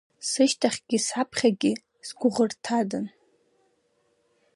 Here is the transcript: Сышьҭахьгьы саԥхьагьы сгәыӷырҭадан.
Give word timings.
Сышьҭахьгьы 0.29 0.97
саԥхьагьы 1.07 1.71
сгәыӷырҭадан. 2.07 3.05